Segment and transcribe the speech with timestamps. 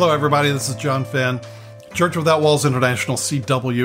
[0.00, 0.52] Hello, everybody.
[0.52, 1.40] This is John Fenn.
[1.92, 3.84] Church Without Walls International, CWOWI.org.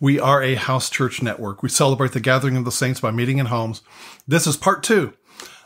[0.00, 1.62] We are a house church network.
[1.62, 3.82] We celebrate the gathering of the saints by meeting in homes.
[4.26, 5.12] This is part two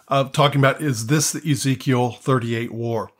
[0.08, 3.12] of talking about is this the Ezekiel 38 war?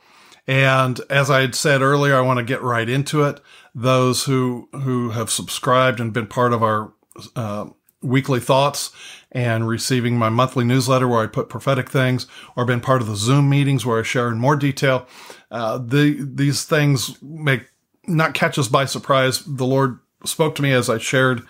[0.49, 3.39] And as I had said earlier, I want to get right into it.
[3.73, 6.93] Those who, who have subscribed and been part of our
[7.37, 7.67] uh,
[8.03, 8.93] weekly thoughts
[9.33, 13.17] and receiving my monthly newsletter where I put prophetic things or been part of the
[13.17, 15.07] Zoom meetings where I share in more detail.
[15.51, 17.67] Uh, the, these things make
[18.07, 19.45] not catch us by surprise.
[19.45, 21.43] The Lord spoke to me as I shared,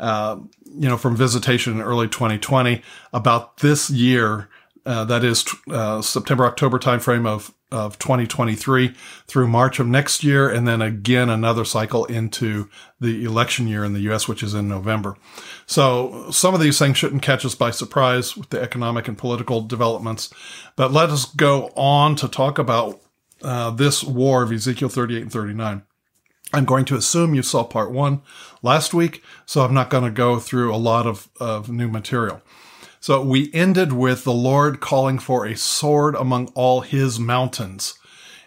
[0.00, 4.48] uh, you know, from visitation in early 2020 about this year.
[4.88, 8.94] Uh, that is uh, September, October timeframe of of 2023
[9.26, 13.92] through March of next year, and then again another cycle into the election year in
[13.92, 15.18] the U.S., which is in November.
[15.66, 19.60] So some of these things shouldn't catch us by surprise with the economic and political
[19.60, 20.32] developments.
[20.74, 22.98] But let us go on to talk about
[23.42, 25.82] uh, this war of Ezekiel 38 and 39.
[26.54, 28.22] I'm going to assume you saw part one
[28.62, 32.40] last week, so I'm not going to go through a lot of, of new material.
[33.08, 37.98] So we ended with the Lord calling for a sword among all his mountains.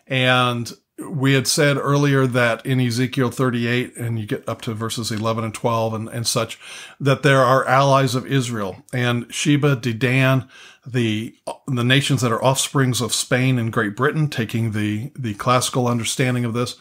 [0.05, 5.11] And we had said earlier that in Ezekiel 38, and you get up to verses
[5.11, 6.59] 11 and 12 and, and such,
[6.99, 10.47] that there are allies of Israel and Sheba, Dedan,
[10.85, 15.87] the, the nations that are offsprings of Spain and Great Britain, taking the, the classical
[15.87, 16.75] understanding of this,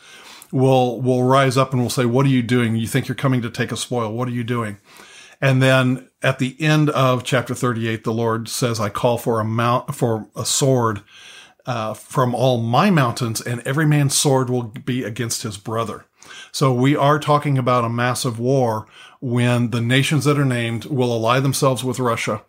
[0.52, 2.76] will, will rise up and will say, what are you doing?
[2.76, 4.12] You think you're coming to take a spoil.
[4.12, 4.76] What are you doing?
[5.40, 9.44] And then at the end of chapter 38, the Lord says, I call for a
[9.44, 11.02] mount, for a sword,
[11.66, 16.06] uh, from all my mountains and every man's sword will be against his brother.
[16.52, 18.86] So we are talking about a massive war
[19.20, 22.42] when the nations that are named will ally themselves with Russia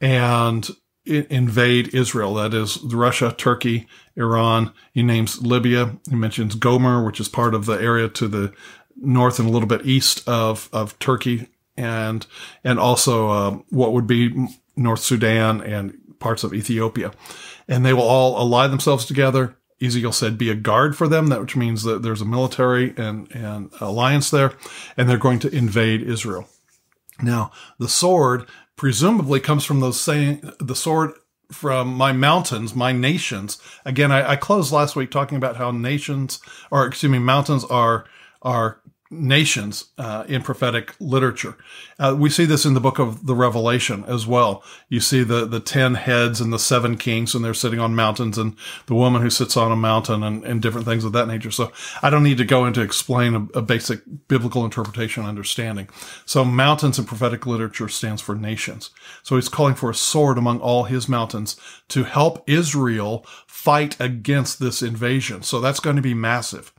[0.00, 0.68] and
[1.04, 2.34] invade Israel.
[2.34, 4.72] That is Russia, Turkey, Iran.
[4.92, 5.96] He names Libya.
[6.08, 8.52] He mentions Gomer, which is part of the area to the
[8.96, 11.48] north and a little bit east of, of Turkey
[11.82, 12.26] and
[12.64, 17.12] and also uh, what would be North Sudan and parts of Ethiopia,
[17.68, 19.56] and they will all ally themselves together.
[19.80, 23.30] Ezekiel said, "Be a guard for them," that which means that there's a military and
[23.34, 24.52] and alliance there,
[24.96, 26.48] and they're going to invade Israel.
[27.20, 31.12] Now, the sword presumably comes from those saying the sword
[31.52, 33.58] from my mountains, my nations.
[33.84, 38.06] Again, I, I closed last week talking about how nations, or excuse me, mountains are
[38.40, 38.80] are
[39.12, 41.56] nations uh, in prophetic literature.
[41.98, 44.64] Uh, we see this in the book of the Revelation as well.
[44.88, 48.38] You see the the ten heads and the seven kings, and they're sitting on mountains,
[48.38, 48.56] and
[48.86, 51.50] the woman who sits on a mountain, and, and different things of that nature.
[51.50, 51.70] So
[52.02, 55.88] I don't need to go into explain a, a basic biblical interpretation understanding.
[56.24, 58.90] So mountains in prophetic literature stands for nations.
[59.22, 61.56] So he's calling for a sword among all his mountains
[61.88, 65.42] to help Israel fight against this invasion.
[65.42, 66.72] So that's going to be massive.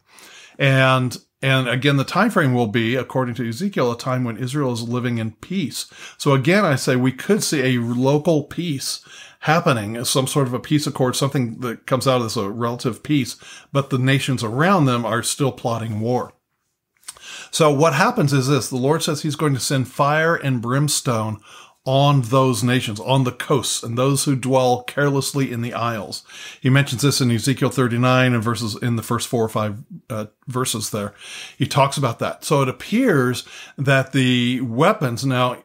[0.60, 4.72] And and again, the time frame will be, according to Ezekiel, a time when Israel
[4.72, 5.88] is living in peace.
[6.18, 9.06] So again, I say we could see a local peace
[9.42, 13.36] happening, some sort of a peace accord, something that comes out this, a relative peace,
[13.74, 16.32] but the nations around them are still plotting war.
[17.52, 21.42] So what happens is this, the Lord says he's going to send fire and brimstone
[21.86, 26.24] on those nations, on the coasts, and those who dwell carelessly in the isles.
[26.62, 30.28] He mentions this in Ezekiel 39 and verses in the first four or five uh,
[30.48, 31.14] verses there.
[31.58, 32.46] He talks about that.
[32.46, 33.46] So it appears
[33.78, 35.64] that the weapons now,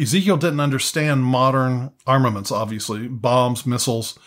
[0.00, 4.18] Ezekiel didn't understand modern armaments, obviously, bombs, missiles,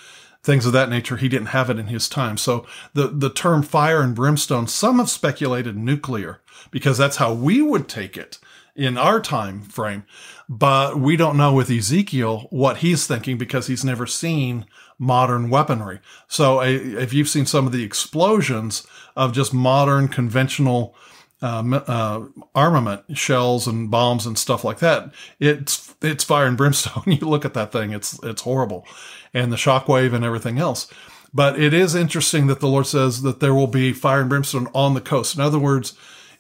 [0.42, 1.18] things of that nature.
[1.18, 2.38] He didn't have it in his time.
[2.38, 6.42] So the, the term fire and brimstone, some have speculated nuclear
[6.72, 8.40] because that's how we would take it
[8.76, 10.06] in our time frame.
[10.50, 14.66] But we don't know with Ezekiel what he's thinking because he's never seen
[15.00, 16.00] modern weaponry.
[16.28, 18.86] So if you've seen some of the explosions
[19.16, 20.96] of just modern conventional
[21.42, 27.04] uh, uh, armament, shells and bombs and stuff like that, it's it's fire and brimstone.
[27.08, 28.86] you look at that thing, it's it's horrible,
[29.34, 30.92] and the shockwave and everything else.
[31.34, 34.68] But it is interesting that the Lord says that there will be fire and brimstone
[34.74, 35.36] on the coast.
[35.36, 35.94] In other words,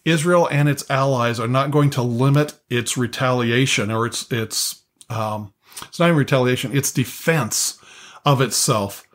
[0.05, 5.53] Israel and its allies are not going to limit its retaliation or its its um,
[5.83, 7.79] it's not even retaliation, its defense
[8.23, 9.07] of itself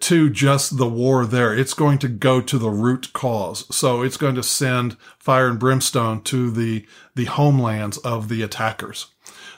[0.00, 1.56] to just the war there.
[1.56, 3.64] It's going to go to the root cause.
[3.74, 9.06] So it's going to send fire and brimstone to the the homelands of the attackers.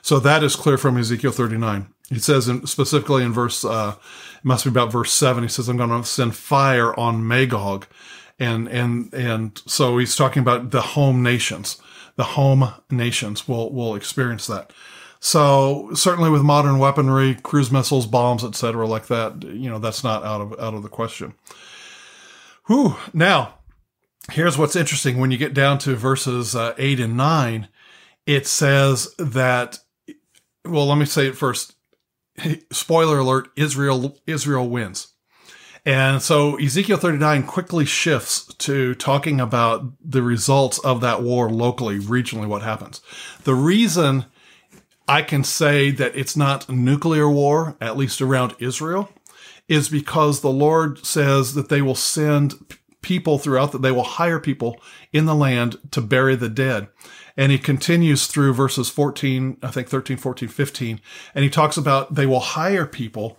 [0.02, 1.92] So that is clear from Ezekiel 39.
[2.08, 3.94] He says in, specifically in verse, uh,
[4.38, 5.44] it must be about verse seven.
[5.44, 7.86] He says, "I'm going to send fire on Magog."
[8.40, 11.80] And and and so he's talking about the home nations
[12.16, 14.72] the home nations will will experience that
[15.20, 20.24] So certainly with modern weaponry, cruise missiles, bombs, etc., like that, you know, that's not
[20.24, 21.34] out of out of the question.
[22.66, 22.96] Whew.
[23.12, 23.56] Now,
[24.32, 25.18] here's what's interesting.
[25.18, 27.68] When you get down to verses uh, eight and nine,
[28.26, 29.80] it says that.
[30.64, 31.74] Well, let me say it first.
[32.72, 35.09] Spoiler alert: Israel Israel wins.
[35.86, 41.98] And so Ezekiel 39 quickly shifts to talking about the results of that war locally,
[41.98, 43.00] regionally, what happens.
[43.44, 44.26] The reason
[45.08, 49.10] I can say that it's not nuclear war, at least around Israel,
[49.68, 52.54] is because the Lord says that they will send
[53.02, 54.80] people throughout that they will hire people
[55.12, 56.88] in the land to bury the dead.
[57.36, 61.00] And he continues through verses 14, I think 13, 14, 15.
[61.34, 63.38] And he talks about they will hire people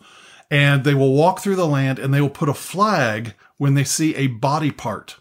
[0.52, 3.86] and they will walk through the land and they will put a flag when they
[3.86, 5.16] see a body part.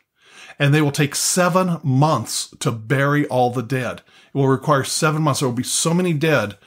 [0.58, 4.02] And they will take seven months to bury all the dead.
[4.34, 5.40] It will require seven months.
[5.40, 6.58] There will be so many dead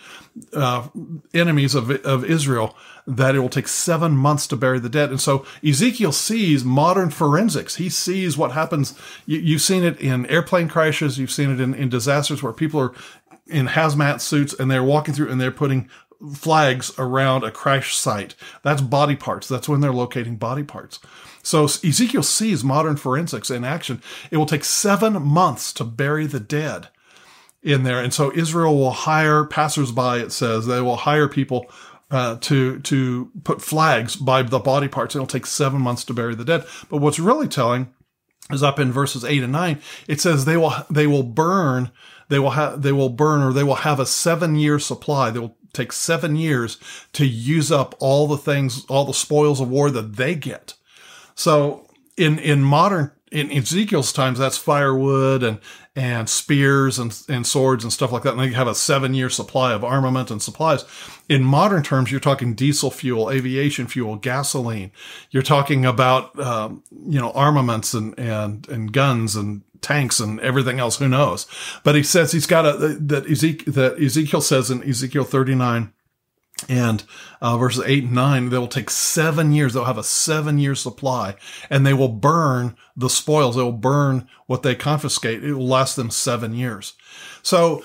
[0.53, 0.87] uh,
[1.33, 2.75] enemies of, of Israel
[3.05, 5.09] that it will take seven months to bury the dead.
[5.09, 7.75] And so Ezekiel sees modern forensics.
[7.75, 8.97] He sees what happens.
[9.25, 11.19] You, have seen it in airplane crashes.
[11.19, 12.93] You've seen it in, in disasters where people are
[13.47, 15.89] in hazmat suits and they're walking through and they're putting
[16.31, 18.35] flags around a crash site.
[18.61, 19.47] That's body parts.
[19.47, 20.99] That's when they're locating body parts.
[21.41, 24.01] So Ezekiel sees modern forensics in action.
[24.31, 26.87] It will take seven months to bury the dead
[27.61, 28.01] in there.
[28.01, 31.65] And so Israel will hire passersby, it says, they will hire people
[32.11, 35.15] uh, to to put flags by the body parts.
[35.15, 36.65] It'll take seven months to bury the dead.
[36.87, 37.91] But what's really telling
[38.51, 39.81] is up in verses eight and nine.
[40.07, 41.91] It says they will they will burn
[42.29, 45.31] they will have they will burn or they will have a seven year supply.
[45.31, 46.77] They will take seven years
[47.13, 50.75] to use up all the things, all the spoils of war that they get.
[51.35, 55.59] So in, in modern, in Ezekiel's times, that's firewood and,
[55.95, 58.33] and spears and, and swords and stuff like that.
[58.33, 60.85] And they have a seven year supply of armament and supplies.
[61.27, 64.91] In modern terms, you're talking diesel fuel, aviation fuel, gasoline.
[65.31, 70.79] You're talking about, um, you know, armaments and, and, and guns and tanks and everything
[70.79, 70.97] else.
[70.97, 71.45] Who knows?
[71.83, 75.93] But he says he's got a, that Ezekiel, that Ezekiel says in Ezekiel 39
[76.69, 77.03] and
[77.41, 80.75] uh, verses 8 and 9 they will take seven years they'll have a seven year
[80.75, 81.35] supply
[81.69, 85.95] and they will burn the spoils they will burn what they confiscate it will last
[85.95, 86.93] them seven years
[87.41, 87.83] so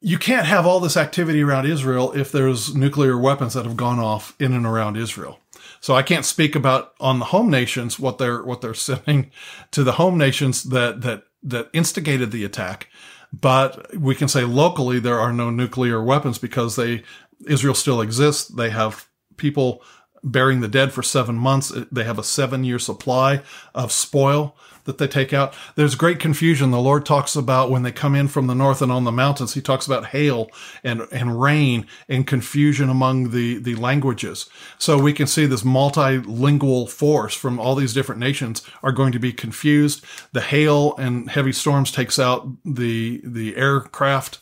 [0.00, 3.98] you can't have all this activity around israel if there's nuclear weapons that have gone
[3.98, 5.40] off in and around israel
[5.84, 9.30] so I can't speak about on the home nations what they're what they're sending
[9.72, 12.88] to the home nations that that that instigated the attack.
[13.34, 17.02] But we can say locally there are no nuclear weapons because they
[17.46, 18.48] Israel still exists.
[18.48, 19.82] They have people
[20.24, 21.72] burying the dead for seven months.
[21.92, 23.42] They have a seven year supply
[23.74, 25.54] of spoil that they take out.
[25.76, 26.70] There's great confusion.
[26.70, 29.54] The Lord talks about when they come in from the north and on the mountains,
[29.54, 30.50] he talks about hail
[30.82, 34.48] and, and rain and confusion among the, the languages.
[34.78, 39.18] So we can see this multilingual force from all these different nations are going to
[39.18, 40.04] be confused.
[40.32, 44.38] The hail and heavy storms takes out the, the aircraft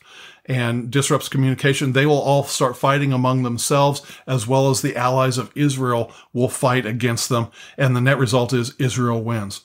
[0.46, 5.38] and disrupts communication, they will all start fighting among themselves, as well as the allies
[5.38, 7.48] of Israel will fight against them.
[7.78, 9.62] And the net result is Israel wins.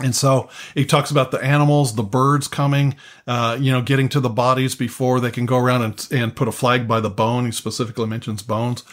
[0.00, 2.96] And so he talks about the animals, the birds coming,
[3.26, 6.48] uh, you know, getting to the bodies before they can go around and, and put
[6.48, 7.44] a flag by the bone.
[7.44, 8.84] He specifically mentions bones.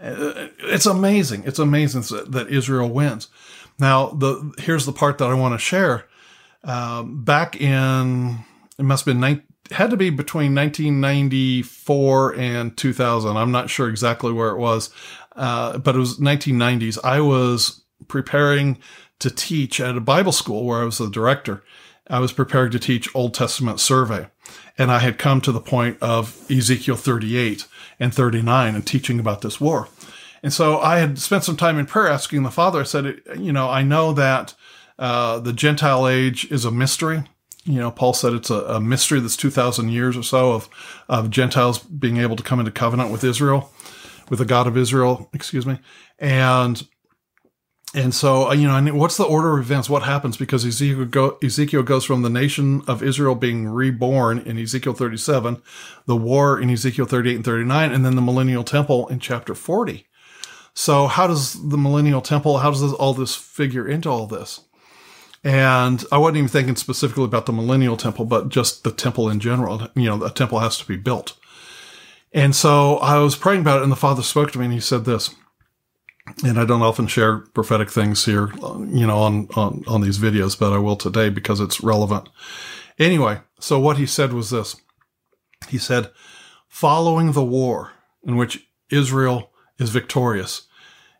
[0.00, 1.44] Uh, it's amazing.
[1.46, 3.28] It's amazing that Israel wins.
[3.78, 6.06] Now, the here's the part that I want to share.
[6.62, 8.44] Uh, back in
[8.78, 13.36] it must have been 19, had to be between 1994 and 2000.
[13.36, 14.90] I'm not sure exactly where it was,
[15.36, 16.98] uh, but it was 1990s.
[17.04, 18.78] I was preparing
[19.18, 21.62] to teach at a Bible school where I was the director.
[22.08, 24.28] I was preparing to teach Old Testament survey.
[24.76, 27.66] And I had come to the point of Ezekiel 38
[28.00, 29.88] and 39 and teaching about this war.
[30.42, 33.52] And so I had spent some time in prayer asking the Father, I said, you
[33.52, 34.54] know, I know that
[34.98, 37.24] uh, the Gentile age is a mystery.
[37.64, 40.68] You know, Paul said it's a, a mystery that's 2,000 years or so of,
[41.08, 43.70] of Gentiles being able to come into covenant with Israel,
[44.28, 45.78] with the God of Israel, excuse me.
[46.18, 46.86] And
[47.94, 49.90] and so, uh, you know, what's the order of events?
[49.90, 50.38] What happens?
[50.38, 55.60] Because Ezekiel, go, Ezekiel goes from the nation of Israel being reborn in Ezekiel 37,
[56.06, 60.06] the war in Ezekiel 38 and 39, and then the millennial temple in chapter 40.
[60.74, 64.60] So how does the millennial temple, how does all this figure into all this?
[65.44, 69.40] And I wasn't even thinking specifically about the millennial temple, but just the temple in
[69.40, 69.88] general.
[69.94, 71.36] You know, a temple has to be built.
[72.32, 74.80] And so I was praying about it and the father spoke to me and he
[74.80, 75.34] said this,
[76.44, 80.58] and I don't often share prophetic things here, you know, on, on, on these videos,
[80.58, 82.28] but I will today because it's relevant.
[82.98, 84.76] Anyway, so what he said was this.
[85.68, 86.10] He said,
[86.68, 87.92] following the war
[88.24, 90.68] in which Israel is victorious,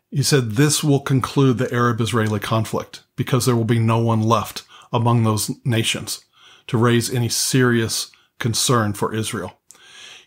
[0.09, 4.21] he said this will conclude the Arab Israeli conflict because there will be no one
[4.21, 6.25] left among those nations
[6.67, 9.59] to raise any serious concern for Israel.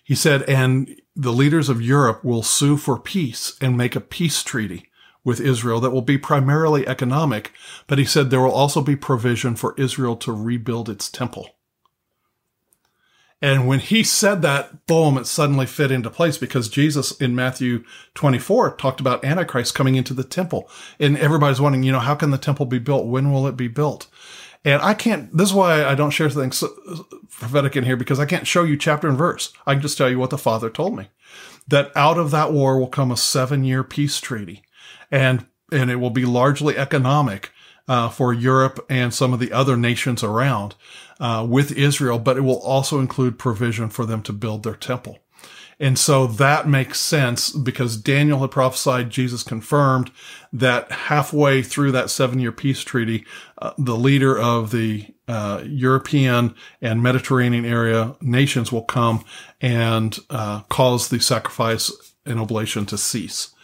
[0.03, 4.43] He said, and the leaders of Europe will sue for peace and make a peace
[4.43, 4.89] treaty
[5.25, 7.53] with Israel that will be primarily economic,
[7.89, 11.56] but he said there will also be provision for Israel to rebuild its temple.
[13.47, 17.85] And when he said that, boom, it suddenly fit into place because Jesus in Matthew
[18.15, 20.69] 24 talked about Antichrist coming into the temple.
[20.99, 23.07] And everybody's wondering, you know, how can the temple be built?
[23.07, 24.09] When will it be built?
[24.65, 26.65] And I can't, this is why I don't share things
[27.31, 29.53] prophetic in here because I can't show you chapter and verse.
[29.65, 31.11] I can just tell you what the Father told me.
[31.69, 34.65] That out of that war will come a seven year peace treaty
[35.09, 37.53] and, and it will be largely economic,
[37.89, 40.75] uh, for Europe and some of the other nations around,
[41.21, 45.19] uh, with Israel, but it will also include provision for them to build their temple.
[45.79, 50.11] And so that makes sense because Daniel had prophesied, Jesus confirmed
[50.53, 53.27] that halfway through that seven year peace treaty,
[53.59, 59.25] uh, the leader of the uh, European and Mediterranean area nations will come
[59.61, 61.93] and uh, cause the sacrifice
[62.25, 63.55] and oblation to cease.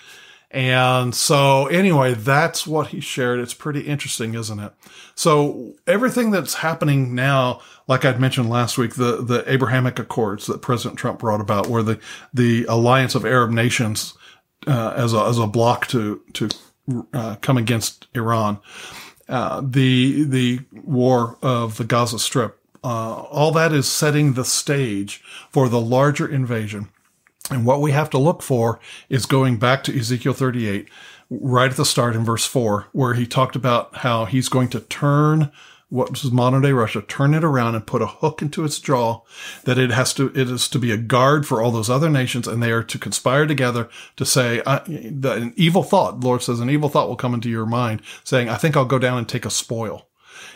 [0.52, 3.40] And so anyway, that's what he shared.
[3.40, 4.72] It's pretty interesting, isn't it?
[5.14, 10.60] So everything that's happening now, like I'd mentioned last week, the, the Abrahamic Accords that
[10.60, 11.98] President Trump brought about, where the,
[12.34, 14.12] the alliance of Arab nations,
[14.66, 16.50] uh, as a, as a block to, to,
[17.14, 18.58] uh, come against Iran,
[19.30, 25.22] uh, the, the war of the Gaza Strip, uh, all that is setting the stage
[25.50, 26.90] for the larger invasion
[27.50, 30.88] and what we have to look for is going back to Ezekiel 38,
[31.30, 34.80] right at the start in verse 4, where he talked about how he's going to
[34.80, 35.50] turn
[35.88, 39.20] what was modern day Russia, turn it around and put a hook into its jaw,
[39.64, 42.48] that it has to, it is to be a guard for all those other nations,
[42.48, 46.42] and they are to conspire together to say, uh, the, an evil thought, the Lord
[46.42, 49.18] says, an evil thought will come into your mind, saying, I think I'll go down
[49.18, 50.08] and take a spoil.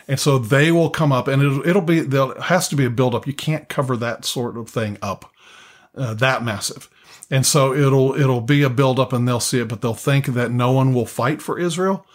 [0.08, 2.90] And so they will come up, and it'll, it'll be, there has to be a
[2.90, 3.26] buildup.
[3.26, 5.30] You can't cover that sort of thing up
[5.96, 6.88] uh, that massive.
[7.30, 10.50] And so it'll, it'll be a buildup and they'll see it, but they'll think that
[10.50, 12.06] no one will fight for Israel.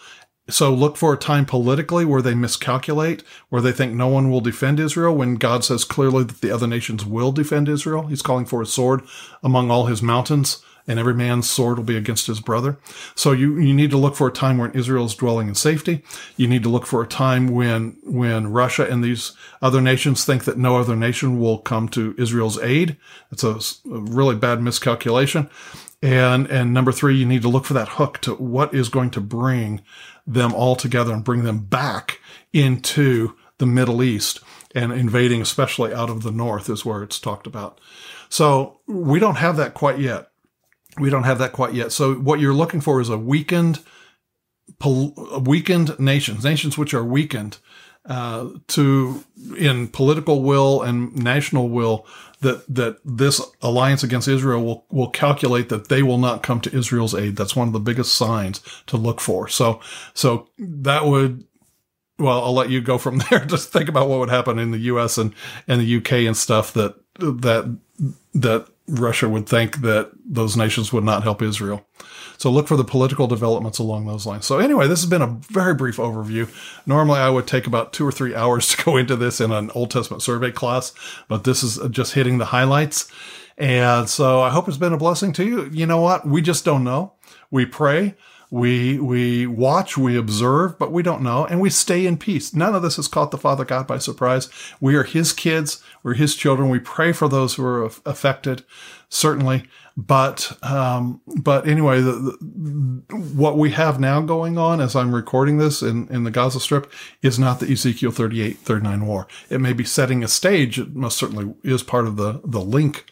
[0.49, 4.41] So look for a time politically where they miscalculate, where they think no one will
[4.41, 8.07] defend Israel when God says clearly that the other nations will defend Israel.
[8.07, 9.01] He's calling for a sword
[9.43, 12.77] among all his mountains and every man's sword will be against his brother.
[13.15, 16.03] So you, you need to look for a time when Israel is dwelling in safety.
[16.37, 20.43] You need to look for a time when, when Russia and these other nations think
[20.45, 22.97] that no other nation will come to Israel's aid.
[23.31, 23.55] It's a,
[23.89, 25.49] a really bad miscalculation.
[26.01, 29.11] And, and number three, you need to look for that hook to what is going
[29.11, 29.81] to bring
[30.25, 32.19] them all together and bring them back
[32.53, 34.39] into the Middle East
[34.73, 37.79] and invading, especially out of the north is where it's talked about.
[38.29, 40.30] So we don't have that quite yet.
[40.97, 41.91] We don't have that quite yet.
[41.91, 43.79] So what you're looking for is a weakened,
[44.83, 47.57] weakened nations, nations which are weakened
[48.05, 49.23] uh, to
[49.57, 52.05] in political will and national will
[52.41, 56.75] that that this alliance against Israel will will calculate that they will not come to
[56.75, 57.35] Israel's aid.
[57.35, 59.47] That's one of the biggest signs to look for.
[59.47, 59.79] So
[60.13, 61.45] so that would
[62.17, 63.45] well, I'll let you go from there.
[63.45, 65.17] Just think about what would happen in the U.S.
[65.17, 65.33] and
[65.67, 66.25] and the U.K.
[66.25, 67.77] and stuff that that
[68.33, 71.85] that Russia would think that those nations would not help Israel.
[72.37, 74.45] So look for the political developments along those lines.
[74.45, 76.49] So anyway, this has been a very brief overview.
[76.87, 79.69] Normally I would take about two or three hours to go into this in an
[79.75, 80.93] Old Testament survey class,
[81.27, 83.11] but this is just hitting the highlights.
[83.57, 85.69] And so I hope it's been a blessing to you.
[85.71, 86.27] You know what?
[86.27, 87.13] We just don't know.
[87.51, 88.15] We pray.
[88.51, 92.53] We, we watch, we observe, but we don't know, and we stay in peace.
[92.53, 94.49] None of this has caught the Father God by surprise.
[94.81, 95.81] We are His kids.
[96.03, 96.67] We're His children.
[96.67, 98.65] We pray for those who are affected,
[99.07, 99.63] certainly.
[99.95, 105.57] But, um, but anyway, the, the, what we have now going on as I'm recording
[105.57, 106.91] this in, in the Gaza Strip
[107.21, 109.27] is not the Ezekiel 38, 39 war.
[109.49, 110.77] It may be setting a stage.
[110.77, 113.05] It most certainly is part of the, the link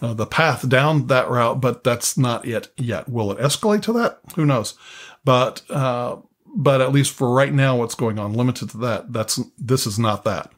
[0.00, 3.08] uh, the path down that route, but that's not it yet.
[3.08, 4.20] Will it escalate to that?
[4.36, 4.74] Who knows?
[5.24, 6.16] But uh,
[6.54, 9.12] but at least for right now, what's going on, limited to that.
[9.12, 10.50] That's this is not that.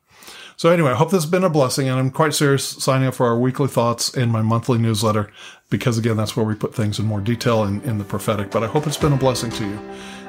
[0.57, 3.15] So anyway, I hope this has been a blessing, and I'm quite serious signing up
[3.15, 5.31] for our weekly thoughts and my monthly newsletter
[5.73, 8.53] because again, that's where we put things in more detail in, in the prophetic.
[8.53, 9.79] But I hope it's been a blessing to you.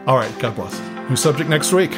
[0.07, 0.79] All right, God bless.
[1.09, 1.91] New subject next week.